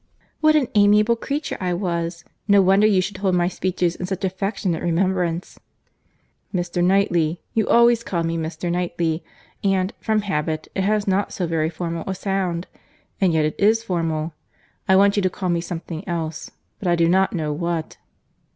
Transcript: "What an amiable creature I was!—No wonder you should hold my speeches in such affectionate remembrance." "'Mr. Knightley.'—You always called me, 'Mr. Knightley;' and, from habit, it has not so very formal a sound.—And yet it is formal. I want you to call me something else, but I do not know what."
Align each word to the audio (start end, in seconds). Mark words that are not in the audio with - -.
"What 0.39 0.55
an 0.55 0.67
amiable 0.73 1.15
creature 1.15 1.57
I 1.61 1.75
was!—No 1.75 2.59
wonder 2.63 2.87
you 2.87 3.01
should 3.01 3.17
hold 3.17 3.35
my 3.35 3.47
speeches 3.47 3.95
in 3.95 4.07
such 4.07 4.23
affectionate 4.25 4.81
remembrance." 4.81 5.59
"'Mr. 6.51 6.83
Knightley.'—You 6.83 7.67
always 7.69 8.03
called 8.03 8.25
me, 8.25 8.35
'Mr. 8.35 8.71
Knightley;' 8.71 9.23
and, 9.63 9.93
from 9.99 10.21
habit, 10.23 10.67
it 10.73 10.85
has 10.85 11.05
not 11.07 11.31
so 11.33 11.45
very 11.45 11.69
formal 11.69 12.03
a 12.09 12.15
sound.—And 12.15 13.31
yet 13.31 13.45
it 13.45 13.53
is 13.59 13.83
formal. 13.83 14.33
I 14.89 14.95
want 14.95 15.17
you 15.17 15.21
to 15.21 15.29
call 15.29 15.49
me 15.49 15.61
something 15.61 16.03
else, 16.07 16.49
but 16.79 16.87
I 16.87 16.95
do 16.95 17.07
not 17.07 17.33
know 17.33 17.53
what." 17.53 17.97